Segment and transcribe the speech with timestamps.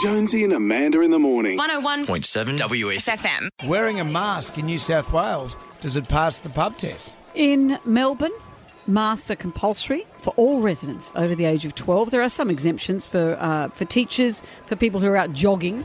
[0.00, 1.58] Jonesy and Amanda in the morning.
[1.58, 3.08] 101.7 WS.
[3.08, 3.48] FM.
[3.66, 7.18] Wearing a mask in New South Wales, does it pass the pub test?
[7.34, 8.32] In Melbourne,
[8.86, 12.10] masks are compulsory for all residents over the age of 12.
[12.10, 15.84] There are some exemptions for, uh, for teachers, for people who are out jogging,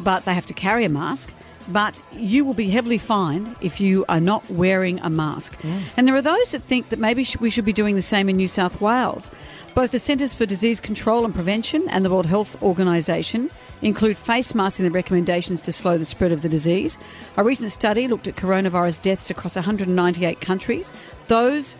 [0.00, 1.32] but they have to carry a mask.
[1.68, 5.60] But you will be heavily fined if you are not wearing a mask.
[5.60, 5.82] Mm.
[5.96, 8.36] And there are those that think that maybe we should be doing the same in
[8.36, 9.30] New South Wales.
[9.74, 13.50] Both the Centres for Disease Control and Prevention and the World Health Organisation
[13.82, 16.98] include face masks in the recommendations to slow the spread of the disease.
[17.36, 20.90] A recent study looked at coronavirus deaths across 198 countries.
[21.28, 21.76] Those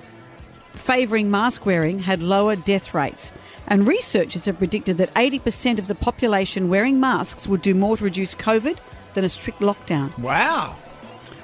[0.75, 3.33] favouring mask wearing had lower death rates.
[3.69, 8.05] And researchers have predicted that 80% of the population wearing masks would do more to
[8.05, 8.79] reduce COVID
[9.15, 10.19] than a strict lockdown.
[10.19, 10.75] Wow.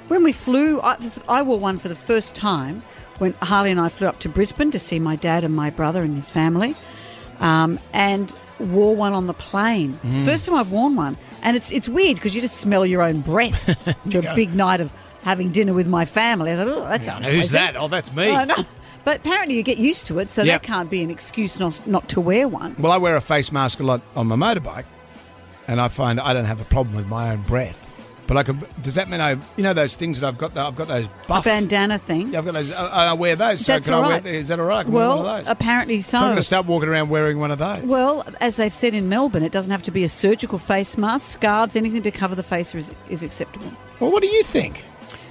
[0.07, 0.97] When we flew, I,
[1.29, 2.83] I wore one for the first time
[3.19, 6.03] when Harley and I flew up to Brisbane to see my dad and my brother
[6.03, 6.75] and his family,
[7.39, 9.93] um, and wore one on the plane.
[10.25, 13.21] First time I've worn one, and it's it's weird because you just smell your own
[13.21, 13.65] breath.
[14.09, 14.91] to a big night of
[15.23, 16.51] having dinner with my family.
[16.51, 17.75] I thought, oh, that's Who's unpleasant." that?
[17.77, 18.31] Oh, that's me.
[18.31, 18.65] I know.
[19.05, 20.61] But apparently you get used to it, so Yep.
[20.63, 22.75] that can't be an excuse not, not to wear one.
[22.77, 24.85] Well, I wear a face mask a lot on my motorbike,
[25.67, 27.83] and I find I don't have a problem with my own breath.
[28.27, 28.57] But I could.
[28.81, 29.33] Does that mean I?
[29.55, 30.57] You know those things that I've got.
[30.57, 32.33] I've got those A bandana thing.
[32.33, 32.71] Yeah, I've got those.
[32.71, 33.63] Uh, I, I wear those.
[33.63, 34.23] So That's can all I right.
[34.23, 34.33] wear?
[34.33, 34.79] Is that all right?
[34.79, 35.51] I can wear Well, one of those.
[35.51, 36.17] apparently so.
[36.17, 37.83] so I'm going to start walking around wearing one of those.
[37.83, 41.27] Well, as they've said in Melbourne, it doesn't have to be a surgical face mask.
[41.33, 43.71] Scarves, anything to cover the face is, is acceptable.
[43.99, 44.83] well, what do you think?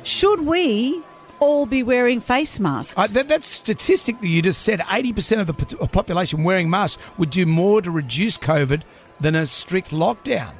[0.05, 1.03] Should we
[1.41, 2.95] all be wearing face masks?
[2.97, 5.55] Uh, that, that statistic that you just said, 80% of the
[5.89, 8.83] population wearing masks would do more to reduce COVID
[9.21, 10.53] than a strict lockdown.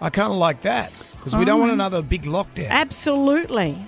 [0.00, 2.68] I kind of like that because we don't want another big lockdown.
[2.68, 3.78] Absolutely.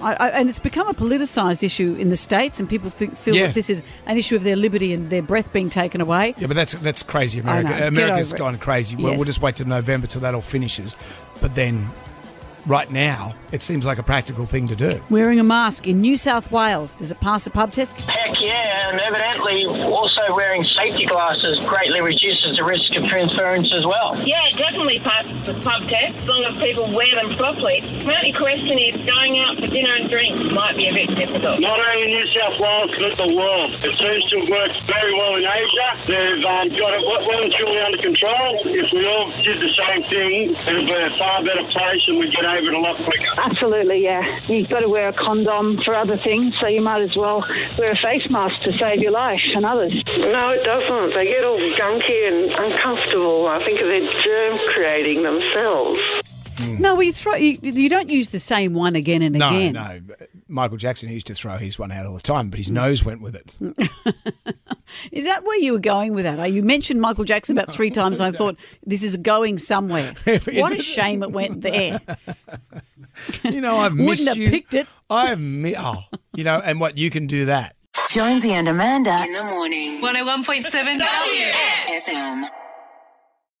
[0.00, 3.34] I, I, and it's become a politicised issue in the States, and people think, feel
[3.34, 3.46] Yeah.
[3.48, 6.34] that this is an issue of their liberty and their breath being taken away.
[6.38, 7.42] Yeah, but that's that's crazy.
[7.42, 8.96] I America's gone crazy.
[8.96, 10.96] Well, we'll just wait till November till that all finishes.
[11.42, 11.90] But then,
[12.66, 15.00] right now, it seems like a practical thing to do.
[15.10, 18.00] Wearing a mask in New South Wales, does it pass the pub test?
[18.08, 23.84] Heck yeah, and evidently also wearing safety glasses greatly reduces the risk of transference as
[23.86, 24.14] well.
[24.24, 27.80] Yeah, it definitely passes the pub test as long as people wear them properly.
[27.80, 28.94] The only question is
[30.00, 31.60] and drinks might be a bit difficult.
[31.60, 33.70] Not only New South Wales, but the world.
[33.84, 35.88] It seems to have worked very well in Asia.
[36.08, 38.60] They've um, got it well well and truly under control.
[38.64, 42.18] If we all did the same thing, it would be a far better place and
[42.18, 43.32] we'd get over it a lot quicker.
[43.38, 44.22] Absolutely, yeah.
[44.48, 47.44] You've got to wear a condom for other things, so you might as well
[47.76, 49.94] wear a face mask to save your life and others.
[50.18, 51.14] No, it doesn't.
[51.14, 53.46] They get all gunky and uncomfortable.
[53.46, 56.00] I think they're germ creating themselves.
[56.60, 59.72] No, well, you throw you, you don't use the same one again and No, again.
[59.74, 60.00] no.
[60.48, 63.20] Michael Jackson used to throw his one out all the time, but his nose went
[63.22, 63.56] with it.
[65.12, 66.50] Is that where you were going with that?
[66.52, 70.14] You mentioned Michael Jackson about three times, and I thought this is going somewhere.
[70.26, 70.84] What a it?
[70.84, 72.00] shame it went there.
[73.44, 74.50] You know, I've missed Wouldn't have you.
[74.50, 74.86] picked it.
[75.08, 76.04] I've mi- oh,
[76.34, 77.76] you know, and what you can do that.
[78.10, 79.16] Jonesy and Amanda.
[79.24, 80.00] In the morning.
[80.02, 82.04] 101.7 WS.
[82.08, 82.48] FM.